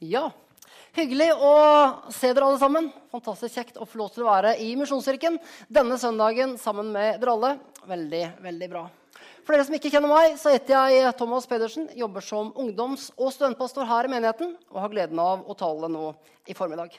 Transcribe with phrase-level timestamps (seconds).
[0.00, 0.30] Ja.
[0.96, 1.50] Hyggelig å
[2.10, 2.88] se dere alle sammen.
[3.12, 5.36] Fantastisk kjekt å få lov til å være i Misjonskirken
[5.68, 7.52] denne søndagen sammen med dere alle.
[7.90, 8.86] Veldig, veldig bra.
[9.44, 11.88] For dere som ikke kjenner meg, så heter jeg Thomas Pedersen.
[11.98, 16.10] Jobber som ungdoms- og studentpastor her i menigheten og har gleden av å tale nå
[16.48, 16.96] i formiddag.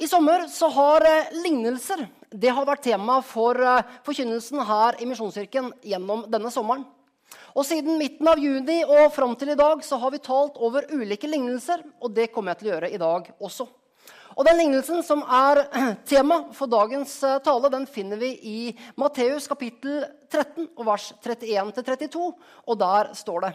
[0.00, 5.06] I sommer så har eh, lignelser det har vært tema for eh, forkynnelsen her i
[5.08, 6.86] Misjonskirken gjennom denne sommeren.
[7.52, 10.88] Og Siden midten av juni og fram til i dag så har vi talt over
[10.92, 11.84] ulike lignelser.
[12.00, 13.68] Og det kommer jeg til å gjøre i dag også.
[14.32, 15.64] Og Den lignelsen som er
[16.08, 18.58] tema for dagens eh, tale, den finner vi i
[19.00, 22.30] Matteus kapittel 13 og vers 31-32.
[22.66, 23.52] Og der står det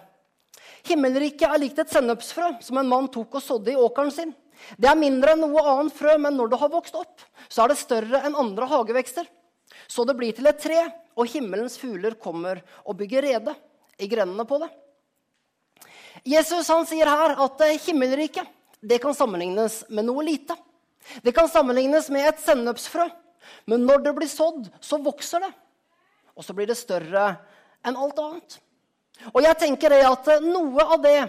[0.87, 4.35] Himmelriket er likt et sennepsfrø som en mann tok og sådde i åkeren sin.
[4.77, 7.71] Det er mindre enn noe annet frø, men når det har vokst opp, så er
[7.71, 9.27] det større enn andre hagevekster.
[9.87, 10.79] Så det blir til et tre,
[11.17, 13.53] og himmelens fugler kommer og bygger rede
[13.97, 14.69] i grenene på det.
[16.27, 20.55] Jesus han sier her at eh, himmelriket det kan sammenlignes med noe lite.
[21.23, 23.07] Det kan sammenlignes med et sennepsfrø.
[23.65, 25.51] Men når det blir sådd, så vokser det.
[26.37, 27.31] Og så blir det større
[27.85, 28.57] enn alt annet.
[29.33, 31.19] Og jeg tenker det at eh, noe av det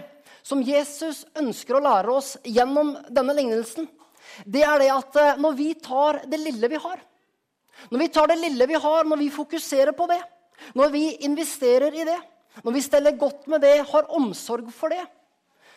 [0.45, 3.89] som Jesus ønsker å lære oss gjennom denne lignelsen,
[4.45, 7.01] det er det at eh, når vi tar det lille vi har,
[7.89, 10.19] når vi tar det lille vi har, når vi fokuserer på det,
[10.75, 12.19] når vi investerer i det,
[12.63, 15.05] når vi steller godt med det, har omsorg for det,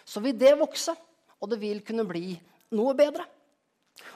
[0.05, 0.95] så vil det vokse,
[1.41, 2.35] og det vil kunne bli
[2.75, 3.25] noe bedre.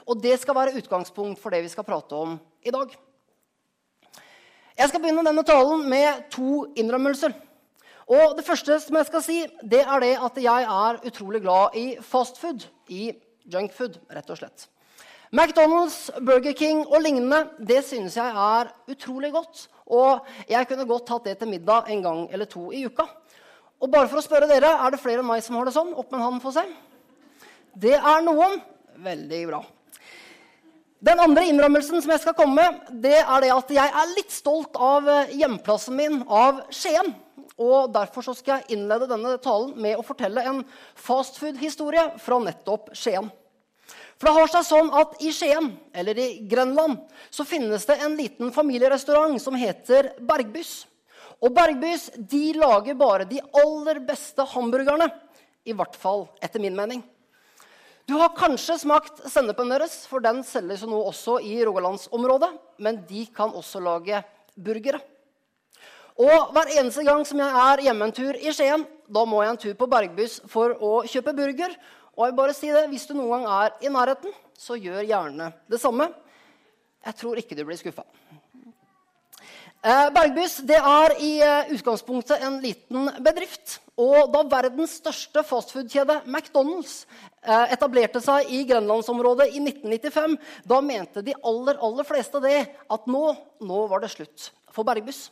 [0.07, 2.91] Og det skal være utgangspunkt for det vi skal prate om i dag.
[4.77, 7.33] Jeg skal begynne denne talen med to innrømmelser.
[8.07, 11.75] Og Det første som jeg skal si, det er det at jeg er utrolig glad
[11.75, 12.67] i fastfood.
[12.87, 13.11] I
[13.51, 14.67] junkfood, rett og slett.
[15.37, 19.67] McDonald's, Burger King og lignende det synes jeg er utrolig godt.
[19.85, 23.05] Og jeg kunne godt tatt det til middag en gang eller to i uka.
[23.77, 25.93] Og bare for å spørre dere, Er det flere enn meg som har det sånn?
[25.93, 26.65] Opp med en hånd, få se.
[27.77, 28.57] Det er noen.
[28.97, 29.61] Veldig bra.
[31.05, 34.33] Den andre innrømmelsen som jeg skal komme med, det er det at jeg er litt
[34.33, 37.13] stolt av eh, hjemplassen min, av Skien.
[37.61, 40.63] Og Derfor så skal jeg innlede denne talen med å fortelle en
[40.97, 43.29] fastfood-historie fra nettopp Skien.
[44.17, 48.15] For det har seg sånn at I Skien, eller i Grenland, så finnes det en
[48.17, 50.87] liten familierestaurant som heter Bergbys.
[51.37, 55.11] Og Bergbys de lager bare de aller beste hamburgerne.
[55.67, 57.03] I hvert fall etter min mening.
[58.07, 62.49] Du har kanskje smakt sennepen deres, for den selges nå også i Rogalandsområdet.
[62.81, 64.23] Men de kan også lage
[64.55, 65.01] burgere.
[66.17, 69.53] Og hver eneste gang som jeg er hjemme en tur i Skien, da må jeg
[69.53, 71.75] en tur på Bergbys for å kjøpe burger.
[72.17, 75.05] Og jeg vil bare si det, Hvis du noen gang er i nærheten, så gjør
[75.05, 76.09] gjerne det samme.
[77.05, 78.03] Jeg tror ikke du blir skuffa.
[79.85, 83.77] Eh, Bergbys det er i eh, utgangspunktet en liten bedrift.
[83.97, 87.05] Og da verdens største fastfood-kjede, McDonald's,
[87.45, 90.35] eh, etablerte seg i grenlandsområdet i 1995,
[90.65, 93.23] da mente de aller, aller fleste det at nå,
[93.61, 95.27] nå var det slutt for Bergbys.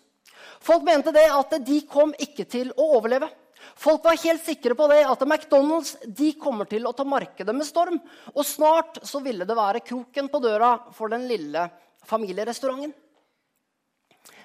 [0.62, 3.32] Folk mente det at de kom ikke til å overleve.
[3.86, 7.68] Folk var helt sikre på det at McDonald's de kommer til å ta markedet med
[7.68, 8.00] storm.
[8.34, 11.68] Og snart så ville det være kroken på døra for den lille
[12.10, 12.96] familierestauranten.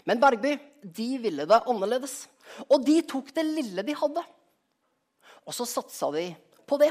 [0.05, 2.27] Men Bergby de ville det annerledes.
[2.69, 4.23] Og de tok det lille de hadde,
[5.47, 6.25] og så satsa de
[6.69, 6.91] på det.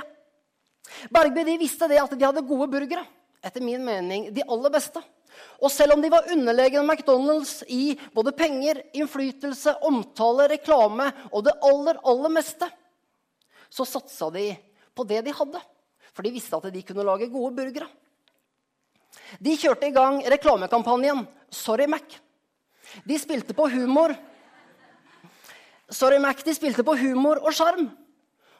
[1.14, 3.04] Bergby de visste det at de hadde gode burgere.
[3.46, 5.04] Etter min mening de aller beste.
[5.60, 11.58] Og selv om de var underlegne McDonald's i både penger, innflytelse, omtale, reklame og det
[11.68, 12.70] aller, aller meste,
[13.70, 14.54] så satsa de
[14.96, 15.62] på det de hadde.
[16.16, 17.88] For de visste at de kunne lage gode burgere.
[19.40, 22.18] De kjørte i gang reklamekampanjen Sorry Mac.
[23.06, 24.16] De spilte på humor.
[25.90, 27.90] Sorry Mac, de spilte på humor og sjarm.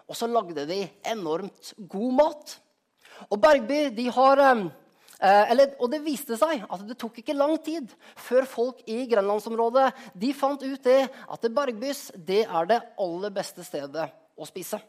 [0.10, 2.56] Og så lagde de enormt god mat.
[3.30, 4.42] Og Bergby de har
[5.20, 9.02] Eh, eller, og det viste seg at det tok ikke lang tid før folk i
[9.12, 14.06] grenlandsområdet de fant ut det at Bergbys det er det aller beste stedet
[14.40, 14.80] å spise.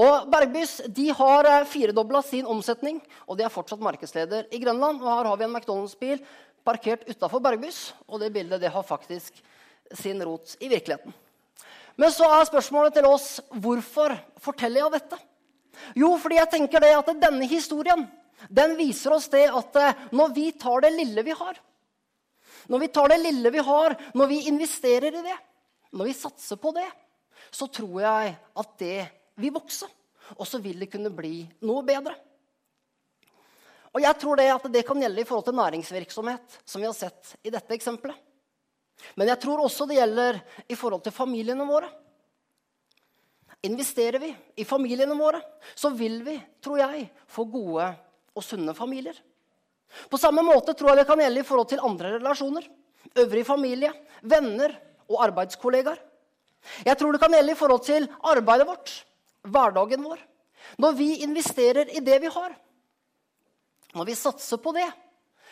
[0.00, 5.02] Og Bergbys de har eh, firedobla sin omsetning, og de er fortsatt markedsleder i Grønland.
[5.02, 6.22] Og her har vi en McDonald's-bil
[6.64, 9.42] parkert utafor Bergbys, og det bildet det har faktisk
[9.92, 11.12] sin rot i virkeligheten.
[12.00, 15.20] Men så er spørsmålet til oss hvorfor forteller jeg dette?
[15.98, 18.06] Jo, fordi jeg tenker det at denne historien
[18.48, 21.60] den viser oss det at eh, når vi tar det lille vi har,
[22.70, 25.36] når vi tar det lille vi har, når vi investerer i det,
[25.96, 26.86] når vi satser på det,
[27.50, 28.98] så tror jeg at det
[29.40, 29.88] vil vokse.
[30.38, 32.14] Og så vil det kunne bli noe bedre.
[33.90, 36.94] Og jeg tror det at det kan gjelde i forhold til næringsvirksomhet, som vi har
[36.94, 38.14] sett i dette eksempelet.
[39.18, 40.38] Men jeg tror også det gjelder
[40.70, 41.88] i forhold til familiene våre.
[43.66, 44.30] Investerer vi
[44.62, 45.40] i familiene våre,
[45.74, 47.88] så vil vi, tror jeg, få gode
[48.36, 49.16] og sunne familier.
[50.10, 52.66] På samme måte tror jeg det kan gjelde i forhold til andre relasjoner.
[53.18, 53.90] Øvrig familie,
[54.22, 54.76] venner
[55.10, 55.98] og arbeidskollegaer.
[56.84, 58.92] Jeg tror det kan gjelde i forhold til arbeidet vårt,
[59.48, 60.20] hverdagen vår.
[60.78, 62.54] Når vi investerer i det vi har,
[63.96, 64.86] når vi satser på det,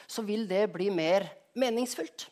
[0.07, 1.27] så vil det bli mer
[1.59, 2.29] meningsfylt.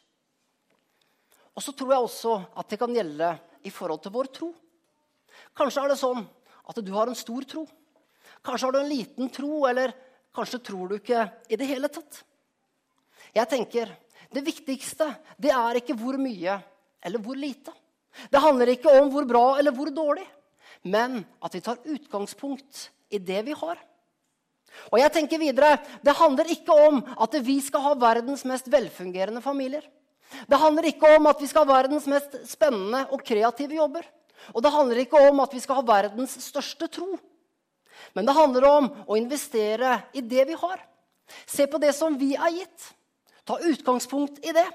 [1.57, 3.33] Og så tror jeg også at det kan gjelde
[3.67, 4.53] i forhold til vår tro.
[5.57, 6.23] Kanskje er det sånn
[6.69, 7.65] at du har en stor tro.
[8.45, 9.95] Kanskje har du en liten tro, eller
[10.37, 12.23] kanskje tror du ikke i det hele tatt.
[13.37, 13.97] Jeg tenker,
[14.27, 15.07] Det viktigste
[15.39, 16.57] det er ikke hvor mye
[17.05, 17.71] eller hvor lite.
[18.33, 20.25] Det handler ikke om hvor bra eller hvor dårlig,
[20.83, 23.79] men at vi tar utgangspunkt i det vi har.
[24.91, 29.41] Og jeg tenker videre, Det handler ikke om at vi skal ha verdens mest velfungerende
[29.41, 29.85] familier.
[30.49, 34.03] Det handler ikke om at vi skal ha verdens mest spennende og kreative jobber.
[34.55, 37.17] Og det handler ikke om at vi skal ha verdens største tro.
[38.13, 40.83] Men det handler om å investere i det vi har.
[41.47, 42.91] Se på det som vi er gitt.
[43.47, 44.67] Ta utgangspunkt i det.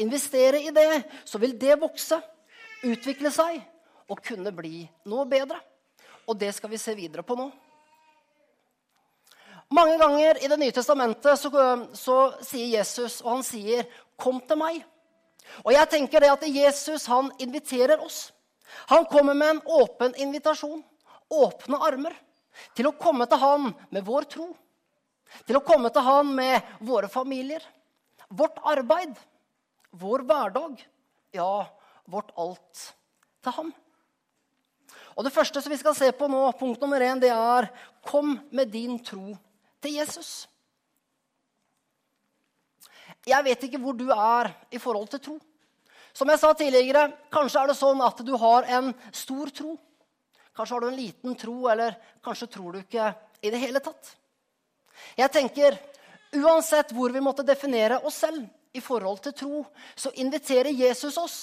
[0.00, 2.16] Investere i det, så vil det vokse,
[2.82, 3.60] utvikle seg
[4.10, 5.58] og kunne bli noe bedre.
[6.26, 7.50] Og det skal vi se videre på nå.
[9.72, 11.50] Mange ganger i Det nye testamentet så,
[11.96, 13.86] så sier Jesus, og han sier,
[14.16, 14.84] 'Kom til meg'.
[15.64, 18.32] Og jeg tenker det at Jesus han inviterer oss.
[18.88, 20.84] Han kommer med en åpen invitasjon.
[21.30, 22.14] Åpne armer.
[22.76, 24.48] Til å komme til han med vår tro.
[25.46, 27.64] Til å komme til han med våre familier.
[28.28, 29.14] Vårt arbeid.
[29.90, 30.82] Vår hverdag.
[31.32, 31.66] Ja,
[32.04, 32.88] vårt alt
[33.42, 33.72] til ham.
[35.16, 37.68] Og Det første som vi skal se på nå, punkt nummer én, det er
[38.04, 39.34] kom med din tro
[39.82, 40.48] til Jesus.
[43.26, 45.36] Jeg vet ikke hvor du er i forhold til tro.
[46.12, 49.76] Som jeg sa tidligere, kanskje er det sånn at du har en stor tro.
[50.56, 54.12] Kanskje har du en liten tro, eller kanskje tror du ikke i det hele tatt.
[55.16, 55.78] Jeg tenker,
[56.32, 59.64] Uansett hvor vi måtte definere oss selv i forhold til tro,
[59.94, 61.36] så inviterer Jesus oss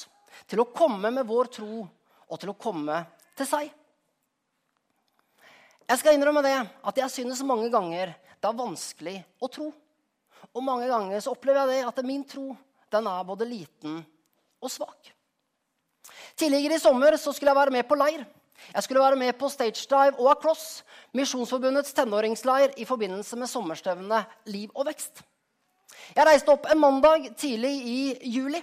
[0.49, 3.03] til å komme med vår tro og til å komme
[3.37, 3.69] til seg.
[5.89, 9.69] Jeg skal innrømme det at jeg synes mange ganger det er vanskelig å tro.
[10.57, 12.47] Og mange ganger så opplever jeg det at min tro
[12.89, 14.01] den er både liten
[14.57, 15.13] og svak.
[16.33, 18.25] Tidligere i sommer så skulle jeg være med på leir.
[18.73, 20.83] Jeg skulle være med på stage dive og across,
[21.15, 25.23] Misjonsforbundets tenåringsleir i forbindelse med sommerstevnet Liv og vekst.
[26.15, 28.01] Jeg reiste opp en mandag tidlig i
[28.33, 28.61] juli.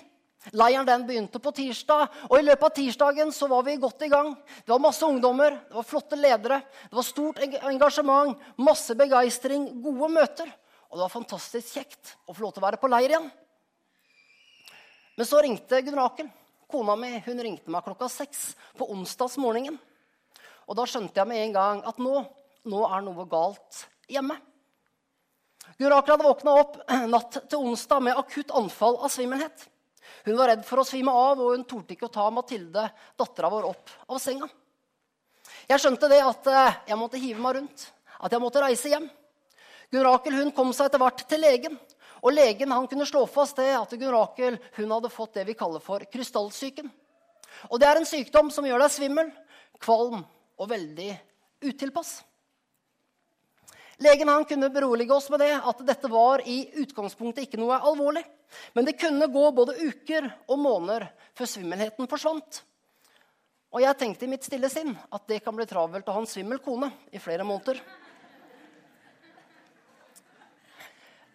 [0.54, 4.10] Leiren den begynte på tirsdag, og i løpet av tirsdagen så var vi godt i
[4.12, 4.30] gang.
[4.62, 10.12] Det var masse ungdommer, det var flotte ledere, det var stort engasjement, masse begeistring, gode
[10.14, 10.52] møter.
[10.86, 13.26] Og det var fantastisk kjekt å få lov til å være på leir igjen.
[15.16, 16.30] Men så ringte Gunn Rakel.
[16.70, 18.48] Kona mi hun ringte meg klokka seks
[18.78, 19.78] på onsdagsmorgenen.
[20.66, 22.18] Og da skjønte jeg med en gang at nå,
[22.66, 24.34] nå er noe galt hjemme.
[25.76, 26.76] Gunn Rakel hadde våkna opp
[27.14, 29.66] natt til onsdag med akutt anfall av svimmelhet.
[30.26, 32.88] Hun var redd for å svime av, og hun torde ikke å ta Mathilde,
[33.18, 34.48] dattera vår, opp av senga.
[35.70, 37.86] Jeg skjønte det at eh, jeg måtte hive meg rundt,
[38.18, 39.06] at jeg måtte reise hjem.
[39.92, 41.78] Gunn Rakel hun kom seg etter hvert til legen.
[42.26, 45.54] Og legen han kunne slå fast det at Gunn Rakel hun hadde fått det vi
[45.58, 46.88] kaller for krystallsyken.
[47.70, 49.30] Og Det er en sykdom som gjør deg svimmel,
[49.78, 50.24] kvalm
[50.58, 51.12] og veldig
[51.62, 52.18] utilpass.
[54.02, 58.24] Legen han kunne berolige oss med det, at dette var i utgangspunktet ikke noe alvorlig.
[58.74, 61.06] Men det kunne gå både uker og måneder
[61.36, 62.60] før svimmelheten forsvant.
[63.72, 66.28] Og jeg tenkte i mitt stille sinn at det kan bli travelt å ha en
[66.28, 67.80] svimmel kone i flere måneder.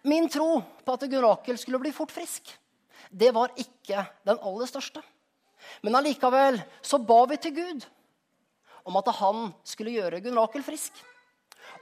[0.02, 2.50] Min tro på at Gunn Rakel skulle bli fort frisk,
[3.10, 5.02] det var ikke den aller største.
[5.82, 7.84] Men allikevel så ba vi til Gud
[8.82, 10.96] om at han skulle gjøre Gunn Rakel frisk.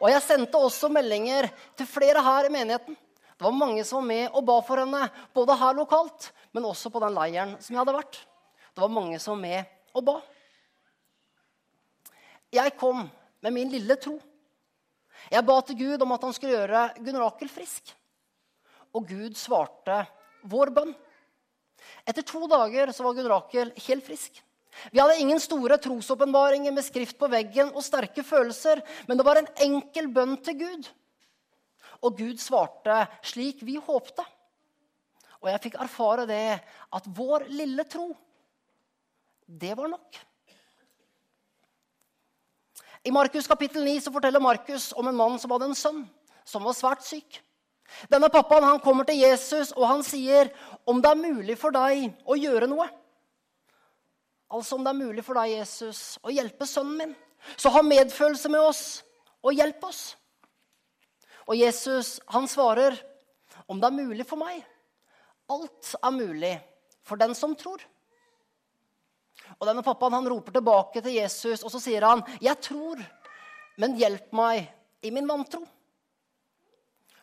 [0.01, 1.49] Og jeg sendte også meldinger
[1.79, 2.97] til flere her i menigheten.
[3.39, 6.93] Det var mange som var med og ba for henne, både her lokalt, men også
[6.93, 8.19] på den leiren som jeg hadde vært.
[8.75, 10.19] Det var mange som var med og ba.
[12.53, 13.07] Jeg kom
[13.41, 14.19] med min lille tro.
[15.31, 17.95] Jeg ba til Gud om at han skulle gjøre Gunn Rakel frisk
[18.97, 20.03] og Gud svarte
[20.51, 20.95] vår bønn.
[22.09, 24.41] Etter to dager så var Gunn Rakel helt frisk.
[24.93, 29.41] Vi hadde ingen store trosåpenbaringer med skrift på veggen og sterke følelser, men det var
[29.41, 30.91] en enkel bønn til Gud.
[32.07, 34.25] Og Gud svarte slik vi håpte.
[35.41, 36.61] Og jeg fikk erfare det
[36.97, 38.11] at vår lille tro,
[39.47, 40.21] det var nok.
[43.05, 46.03] I Markus kapittel 9 så forteller Markus om en mann som hadde en sønn
[46.45, 47.41] som var svært syk.
[48.11, 50.51] Denne pappaen han kommer til Jesus og han sier,
[50.87, 52.89] 'Om det er mulig for deg å gjøre noe,
[54.51, 57.13] Altså om det er mulig for deg, Jesus, å hjelpe sønnen min.
[57.57, 58.83] Så ha medfølelse med oss
[59.47, 60.01] og hjelp oss.
[61.47, 62.99] Og Jesus, han svarer,
[63.71, 64.59] om det er mulig for meg.
[65.51, 66.53] Alt er mulig
[67.07, 67.83] for den som tror.
[69.59, 72.99] Og denne pappaen han roper tilbake til Jesus, og så sier han, 'Jeg tror,
[73.79, 74.67] men hjelp meg
[75.03, 75.67] i min vantro.'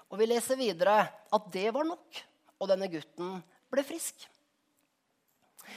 [0.08, 2.22] Og vi leser videre at det var nok,
[2.58, 3.38] og denne gutten
[3.72, 4.28] ble frisk.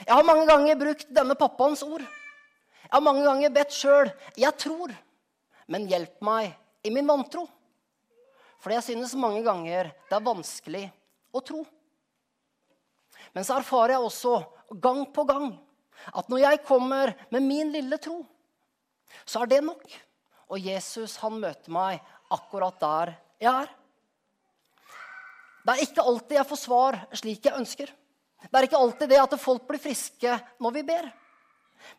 [0.07, 2.05] Jeg har mange ganger brukt denne pappaens ord.
[2.05, 4.95] Jeg har mange ganger bedt sjøl 'Jeg tror,
[5.67, 7.49] men hjelp meg i min vantro'.
[8.61, 10.93] For jeg synes mange ganger det er vanskelig
[11.33, 11.65] å tro.
[13.35, 14.35] Men så erfarer jeg også
[14.81, 15.59] gang på gang
[16.15, 18.25] at når jeg kommer med min lille tro,
[19.25, 19.85] så er det nok.
[20.51, 23.69] Og Jesus han møter meg akkurat der jeg er.
[25.71, 27.91] Det er ikke alltid jeg får svar slik jeg ønsker.
[28.43, 31.05] Det er ikke alltid det at folk blir friske når vi ber.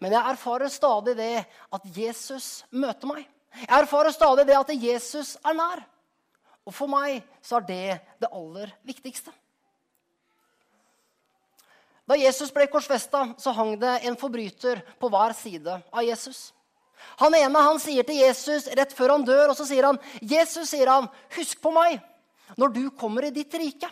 [0.03, 3.21] Men jeg erfarer stadig det at Jesus møter meg.
[3.61, 5.85] Jeg erfarer stadig det at Jesus er nær.
[6.67, 7.87] Og for meg så er det
[8.19, 9.31] det aller viktigste.
[12.03, 16.49] Da Jesus ble korsfesta, så hang det en forbryter på hver side av Jesus.
[17.23, 20.75] Han ene han sier til Jesus rett før han dør, og så sier han, 'Jesus,
[20.75, 21.07] sier han,
[21.39, 22.01] husk på meg
[22.57, 23.91] når du kommer i ditt rike.'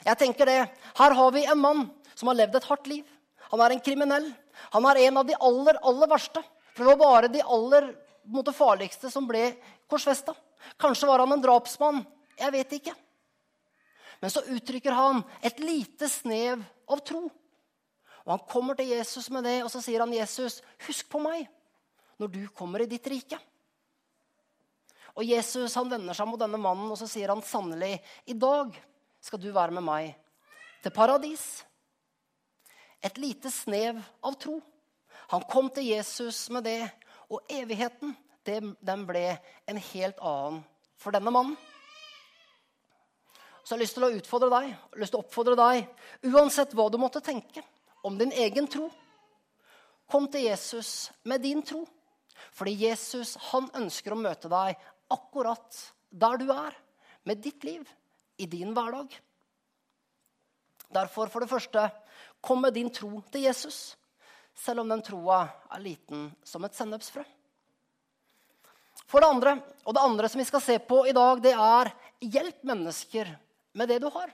[0.00, 0.60] Jeg tenker det.
[0.96, 1.82] Her har vi en mann
[2.14, 3.04] som har levd et hardt liv.
[3.50, 4.30] Han er en kriminell.
[4.72, 6.42] Han er en av de aller, aller verste.
[6.72, 7.90] For det var bare de aller
[8.24, 9.50] måte, farligste som ble
[9.90, 10.34] korsfesta.
[10.80, 12.00] Kanskje var han en drapsmann.
[12.40, 12.94] Jeg vet ikke.
[14.20, 17.26] Men så uttrykker han et lite snev av tro.
[18.24, 21.48] Og Han kommer til Jesus med det, og så sier han, 'Jesus, husk på meg
[22.20, 23.40] når du kommer i ditt rike.'
[25.16, 28.76] Og Jesus han vender seg mot denne mannen og så sier han sannelig, 'I dag
[29.20, 30.14] skal du være med meg
[30.82, 31.64] til paradis.'
[33.02, 34.60] Et lite snev av tro.
[35.32, 36.90] Han kom til Jesus med det,
[37.30, 38.12] og evigheten
[38.44, 40.64] det, den ble en helt annen
[41.00, 41.56] for denne mannen.
[43.64, 45.88] Så jeg har lyst til å utfordre deg, lyst til å oppfordre deg,
[46.26, 47.62] uansett hva du måtte tenke
[48.02, 48.88] om din egen tro.
[50.10, 51.84] Kom til Jesus med din tro.
[52.56, 56.76] Fordi Jesus han ønsker å møte deg akkurat der du er,
[57.28, 57.84] med ditt liv,
[58.40, 59.12] i din hverdag.
[60.90, 61.84] Derfor, for det første,
[62.40, 63.96] kom med din tro til Jesus,
[64.56, 67.22] selv om den troa er liten som et sennepsfrø.
[69.10, 71.92] For det andre, og det andre som vi skal se på i dag, det er
[72.20, 73.30] hjelp mennesker
[73.74, 74.30] med det du har.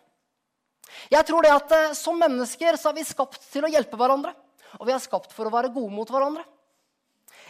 [1.11, 4.33] Jeg tror det at eh, Som mennesker så er vi skapt til å hjelpe hverandre.
[4.79, 6.45] Og vi er skapt for å være gode mot hverandre.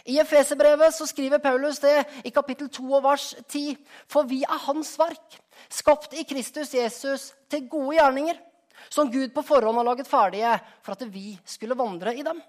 [0.07, 3.75] I Efeserbrevet så skriver Paulus det i kapittel 2 og vers 10.
[4.07, 8.37] For vi er hans verk, skapt i Kristus Jesus til gode gjerninger,
[8.87, 10.53] som Gud på forhånd har laget ferdige
[10.85, 12.39] for at vi skulle vandre i dem.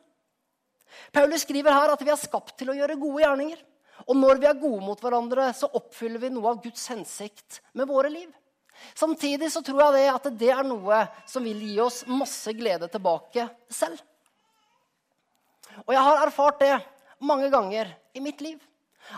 [1.12, 3.64] Paulus skriver her at vi er skapt til å gjøre gode gjerninger.
[4.06, 7.90] Og når vi er gode mot hverandre, så oppfyller vi noe av Guds hensikt med
[7.90, 8.28] våre liv.
[8.94, 12.86] Samtidig så tror jeg det at det er noe som vil gi oss masse glede
[12.92, 13.98] tilbake selv.
[15.82, 16.76] Og jeg har erfart det
[17.20, 18.58] mange ganger i mitt liv.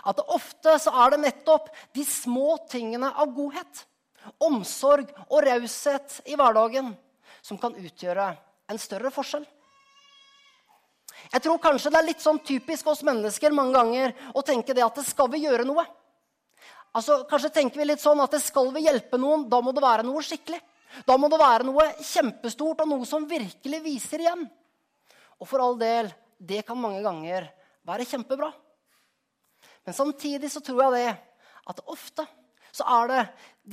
[0.07, 3.85] At ofte så er det nettopp de små tingene av godhet,
[4.41, 6.93] omsorg og raushet i hverdagen
[7.41, 8.29] som kan utgjøre
[8.71, 9.45] en større forskjell.
[11.31, 14.85] Jeg tror kanskje det er litt sånn typisk oss mennesker mange ganger å tenke det
[14.85, 15.83] at det skal vi gjøre noe.
[16.97, 19.83] Altså, Kanskje tenker vi litt sånn at det skal vi hjelpe noen, da må det
[19.83, 20.59] være noe skikkelig.
[21.07, 24.43] Da må det være noe kjempestort og noe som virkelig viser igjen.
[25.39, 27.47] Og for all del, det kan mange ganger
[27.87, 28.51] være kjempebra.
[29.85, 31.09] Men samtidig så tror jeg det
[31.71, 32.25] at ofte
[32.71, 33.21] så er det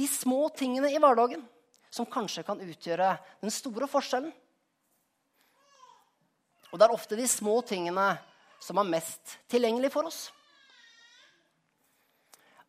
[0.01, 1.45] de små tingene i hverdagen
[1.91, 3.13] som kanskje kan utgjøre
[3.43, 4.33] den store forskjellen.
[6.69, 8.11] Og det er ofte de små tingene
[8.61, 10.27] som er mest tilgjengelig for oss.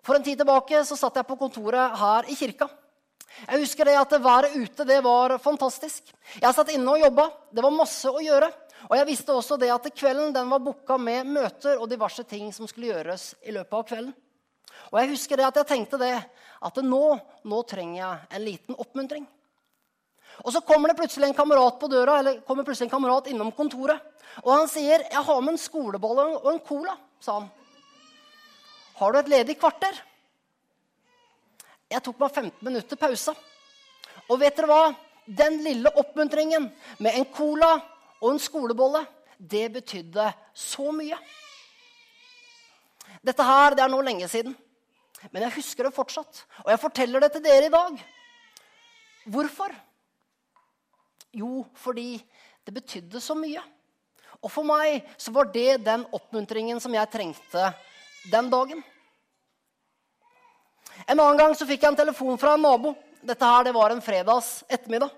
[0.05, 2.69] For en tid tilbake så satt jeg på kontoret her i kirka.
[3.45, 6.13] Jeg husker det at været ute det var fantastisk.
[6.39, 7.27] Jeg satt inne og jobba.
[7.51, 8.49] Det var masse å gjøre.
[8.87, 12.53] Og jeg visste også det at kvelden den var booka med møter og diverse ting
[12.55, 14.13] som skulle gjøres i løpet av kvelden.
[14.89, 16.15] Og jeg husker det at jeg tenkte det,
[16.59, 17.03] at nå,
[17.43, 19.27] nå trenger jeg en liten oppmuntring.
[20.45, 23.51] Og så kommer det plutselig en kamerat på døra, eller kommer plutselig en kamerat innom
[23.51, 23.99] kontoret.
[24.45, 27.49] Og han sier, 'Jeg har med en skolebolle og en cola', sa han.
[28.95, 30.01] 'Har du et ledig kvarter?'
[31.89, 33.33] Jeg tok meg 15 minutter pause.
[34.29, 34.95] Og vet dere hva?
[35.25, 37.81] Den lille oppmuntringen med en cola
[38.19, 39.05] og en skolebolle,
[39.39, 41.17] det betydde så mye.
[43.25, 44.55] Dette her, det er nå lenge siden.
[45.31, 46.43] Men jeg husker det fortsatt.
[46.63, 48.03] Og jeg forteller det til dere i dag.
[49.29, 49.73] Hvorfor?
[51.35, 52.17] Jo, fordi
[52.65, 53.61] det betydde så mye.
[54.39, 57.71] Og for meg så var det den oppmuntringen som jeg trengte
[58.31, 58.83] den dagen.
[61.07, 62.93] En annen gang så fikk jeg en telefon fra en nabo.
[63.19, 65.11] Dette her, det var en fredags ettermiddag.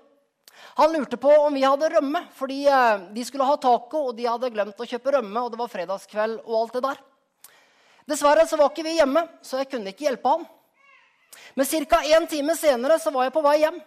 [0.78, 4.28] Han lurte på om vi hadde rømme, fordi eh, de skulle ha taco, og de
[4.28, 7.00] hadde glemt å kjøpe rømme, og det var fredagskveld og alt det der.
[8.08, 10.46] Dessverre så var ikke vi hjemme, så jeg kunne ikke hjelpe han.
[11.54, 12.00] Men ca.
[12.16, 13.78] en time senere så var jeg på vei hjem.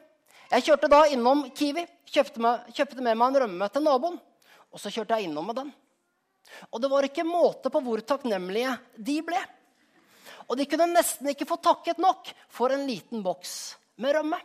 [0.51, 4.19] Jeg kjørte da innom Kiwi, kjøpte med, kjøpte med meg en rømme til naboen.
[4.71, 5.71] Og så kjørte jeg innom med den.
[6.69, 9.41] Og det var ikke måte på hvor takknemlige de ble.
[10.45, 14.37] Og de kunne nesten ikke få takket nok for en liten boks med rømme.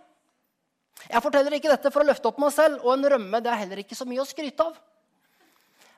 [1.08, 3.62] Jeg forteller ikke dette for å løfte opp meg selv, og en rømme det er
[3.62, 4.76] heller ikke så mye å skryte av.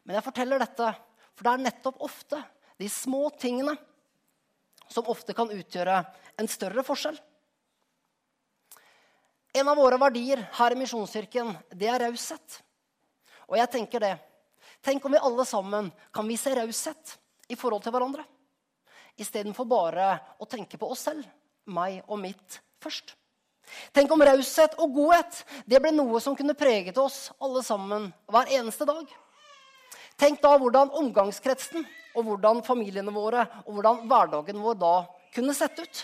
[0.05, 0.89] Men jeg forteller dette,
[1.35, 2.41] for det er nettopp ofte
[2.81, 3.75] de små tingene
[4.93, 6.01] som ofte kan utgjøre
[6.41, 7.19] en større forskjell.
[9.53, 12.61] En av våre verdier her i Misjonskirken, det er raushet.
[13.51, 14.15] Og jeg tenker det.
[14.83, 17.17] Tenk om vi alle sammen kan vise raushet
[17.53, 18.25] i forhold til hverandre.
[19.21, 21.27] Istedenfor bare å tenke på oss selv,
[21.69, 23.13] meg og mitt, først.
[23.93, 28.51] Tenk om raushet og godhet det ble noe som kunne preget oss alle sammen hver
[28.59, 29.05] eneste dag.
[30.21, 34.97] Tenk da hvordan omgangskretsen og hvordan familiene våre og hvordan hverdagen vår da
[35.35, 36.03] kunne sett ut.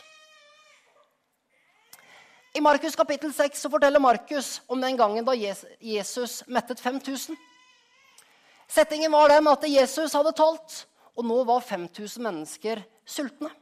[2.56, 7.36] I Markus kapittel 6 så forteller Markus om den gangen da Jesus mettet 5000.
[8.68, 10.82] Settingen var den at Jesus hadde talt,
[11.16, 13.52] og nå var 5000 mennesker sultne.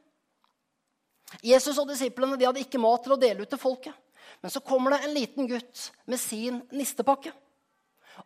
[1.43, 3.95] Jesus og disiplene de hadde ikke mat til å dele ut til folket.
[4.43, 7.33] Men så kommer det en liten gutt med sin nistepakke.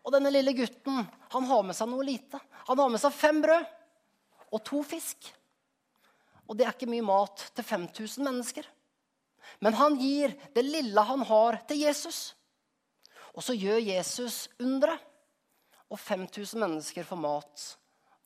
[0.05, 2.41] Og denne lille gutten han har med seg noe lite.
[2.69, 3.65] Han har med seg fem brød
[4.51, 5.31] og to fisk.
[6.51, 8.67] Og det er ikke mye mat til 5000 mennesker.
[9.63, 12.35] Men han gir det lille han har, til Jesus.
[13.35, 14.97] Og så gjør Jesus undre.
[15.91, 17.67] Og 5000 mennesker får mat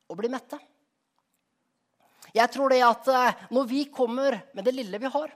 [0.09, 0.59] og blir mette.
[2.35, 5.31] Jeg tror det at eh, når vi kommer med det lille vi har,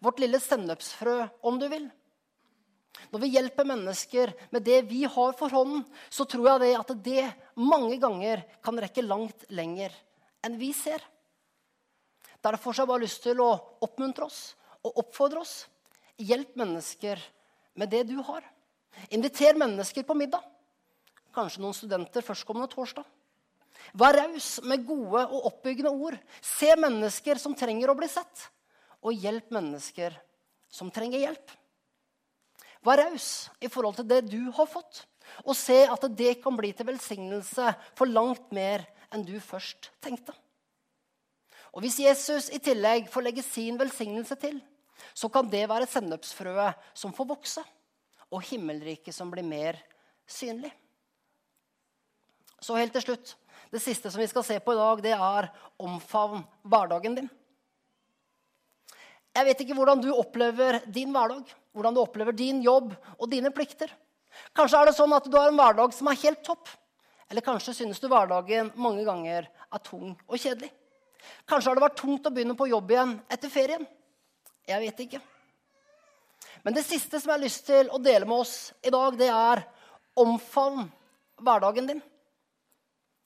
[0.00, 1.90] vårt lille sennepsfrø, om du vil
[3.10, 6.92] Når vi hjelper mennesker med det vi har for hånden, så tror jeg det at
[7.04, 7.24] det
[7.58, 9.92] mange ganger kan rekke langt lenger
[10.46, 11.02] enn vi ser.
[12.38, 13.50] Derfor har jeg bare lyst til å
[13.82, 15.66] oppmuntre oss og oppfordre oss.
[16.22, 17.18] Hjelp mennesker
[17.74, 18.46] med det du har.
[19.10, 20.44] Inviter mennesker på middag.
[21.34, 23.06] Kanskje noen studenter førstkommende torsdag.
[23.92, 26.16] Vær raus med gode og oppbyggende ord.
[26.40, 28.48] Se mennesker som trenger å bli sett.
[29.04, 30.16] Og hjelp mennesker
[30.72, 31.52] som trenger hjelp.
[32.84, 35.04] Vær raus i forhold til det du har fått,
[35.48, 40.34] og se at det kan bli til velsignelse for langt mer enn du først tenkte.
[41.74, 44.60] Og Hvis Jesus i tillegg får legge sin velsignelse til,
[45.14, 47.64] så kan det være sennepsfrøet som får vokse,
[48.30, 49.78] og himmelriket som blir mer
[50.26, 50.70] synlig.
[52.62, 53.34] Så helt til slutt
[53.74, 55.48] det siste som vi skal se på i dag, det er
[55.82, 57.30] omfavn hverdagen din.
[59.34, 63.50] Jeg vet ikke hvordan du opplever din hverdag, hvordan du opplever din jobb og dine
[63.50, 63.90] plikter.
[64.54, 66.70] Kanskje er det sånn at du har en hverdag som er helt topp.
[67.26, 70.70] Eller kanskje synes du hverdagen mange ganger er tung og kjedelig.
[71.48, 73.86] Kanskje har det vært tungt å begynne på jobb igjen etter ferien.
[74.70, 75.22] Jeg vet ikke.
[76.62, 79.32] Men det siste som jeg har lyst til å dele med oss i dag, det
[79.34, 79.66] er
[80.20, 80.86] omfavn
[81.42, 82.04] hverdagen din.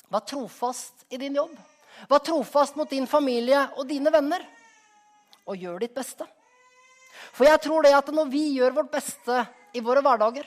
[0.09, 1.55] Vær trofast i din jobb.
[2.09, 4.45] Vær trofast mot din familie og dine venner.
[5.49, 6.27] Og gjør ditt beste.
[7.33, 9.43] For jeg tror det at når vi gjør vårt beste
[9.77, 10.47] i våre hverdager,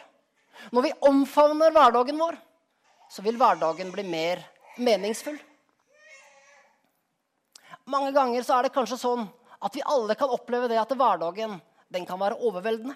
[0.71, 2.38] når vi omfavner hverdagen vår,
[3.12, 4.43] så vil hverdagen bli mer
[4.78, 5.38] meningsfull.
[7.89, 9.26] Mange ganger så er det kanskje sånn
[9.62, 11.58] at vi alle kan oppleve det at hverdagen
[11.91, 12.95] den kan være overveldende.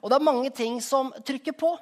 [0.00, 1.74] Og det er mange ting som trykker på.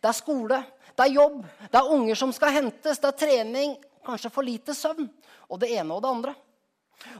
[0.00, 0.62] Det er skole,
[0.96, 4.74] det er jobb, det er unger som skal hentes, det er trening, kanskje for lite
[4.74, 5.08] søvn,
[5.50, 6.34] og det ene og det andre.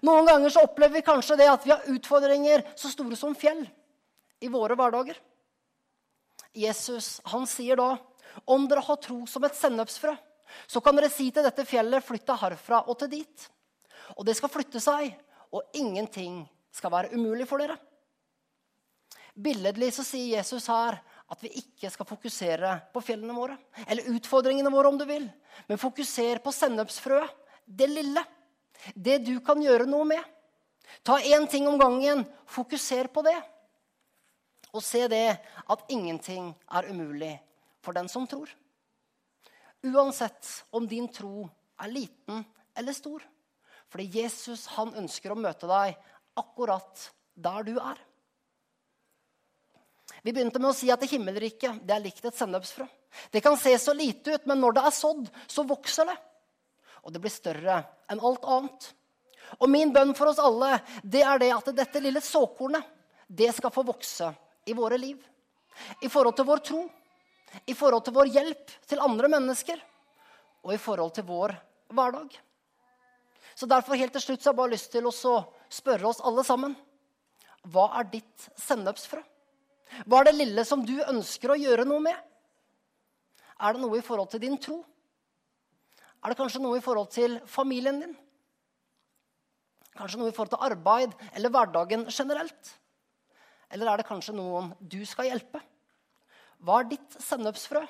[0.06, 3.64] Noen ganger så opplever vi kanskje det at vi har utfordringer så store som fjell
[4.42, 5.18] i våre hverdager.
[6.56, 7.96] Jesus han sier da,
[8.46, 10.16] 'Om dere har tro som et sennepsfrø,
[10.66, 13.48] så kan dere si til dette fjellet, flytt deg herfra og til dit.'
[14.16, 15.16] Og det skal flytte seg,
[15.52, 17.78] og ingenting skal være umulig for dere.
[19.34, 23.56] Billedlig så sier Jesus her at vi ikke skal fokusere på fjellene våre.
[23.86, 25.26] Eller utfordringene våre, om du vil.
[25.66, 27.32] Men fokuser på sennepsfrøet.
[27.66, 28.22] Det lille.
[28.94, 30.22] Det du kan gjøre noe med.
[31.02, 32.22] Ta én ting om gangen.
[32.46, 33.38] Fokuser på det.
[34.70, 37.34] Og se det at ingenting er umulig
[37.82, 38.50] for den som tror.
[39.86, 41.48] Uansett om din tro
[41.82, 42.44] er liten
[42.76, 43.24] eller stor.
[43.90, 45.96] Fordi Jesus han ønsker å møte deg
[46.38, 47.98] akkurat der du er.
[50.26, 52.82] Vi begynte med å si at himmelriket det er likt et sennepsfrø.
[53.30, 56.16] Det kan se så lite ut, men når det er sådd, så vokser det.
[57.06, 57.76] Og det blir større
[58.10, 58.88] enn alt annet.
[59.60, 62.88] Og min bønn for oss alle det er det at dette lille såkornet
[63.38, 64.32] det skal få vokse
[64.66, 65.20] i våre liv.
[66.02, 66.82] I forhold til vår tro,
[67.62, 69.78] i forhold til vår hjelp til andre mennesker
[70.66, 71.54] og i forhold til vår
[71.94, 72.34] hverdag.
[73.54, 76.42] Så derfor helt til slutt så har jeg bare lyst til å spørre oss alle
[76.50, 76.74] sammen.
[77.62, 79.22] Hva er ditt sennepsfrø?
[80.06, 82.16] Hva er det lille som du ønsker å gjøre noe med?
[83.56, 84.82] Er det noe i forhold til din tro?
[86.22, 88.16] Er det kanskje noe i forhold til familien din?
[89.96, 92.72] Kanskje noe i forhold til arbeid eller hverdagen generelt?
[93.72, 95.62] Eller er det kanskje noen du skal hjelpe?
[96.62, 97.82] Hva er ditt sennepsfrø?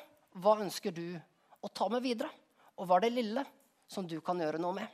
[0.43, 2.31] Hva ønsker du å ta med videre?
[2.77, 3.47] Og hva er det lille
[3.89, 4.87] som du kan gjøre noe med?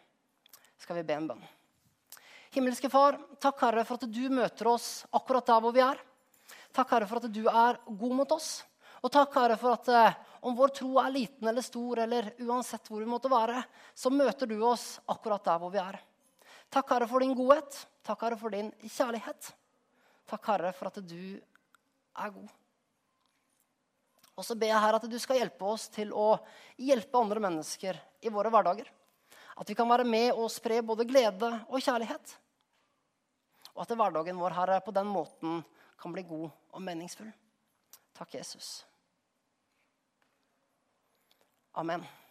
[0.80, 1.44] Skal vi be en bønn?
[2.52, 6.00] Himmelske Far, takk, Herre, for at du møter oss akkurat der hvor vi er.
[6.72, 8.62] Takk, Herre, for at du er god mot oss.
[9.02, 12.87] Og takk, Herre, for at eh, om vår tro er liten eller stor, eller uansett
[12.88, 13.61] hvor vi måtte være,
[13.94, 15.98] så møter du oss akkurat der hvor vi er.
[16.72, 17.76] Takk, Herre, for din godhet.
[18.06, 19.50] Takk, Herre, for din kjærlighet.
[20.30, 22.54] Takk, Herre, for at du er god.
[24.32, 26.38] Og så ber jeg her at du skal hjelpe oss til å
[26.80, 28.88] hjelpe andre mennesker i våre hverdager.
[29.61, 32.38] At vi kan være med og spre både glede og kjærlighet.
[33.74, 35.61] Og at hverdagen vår Herre, på den måten
[36.00, 37.32] kan bli god og meningsfull.
[38.14, 38.87] Takk, Jesus.
[41.74, 42.21] Amen.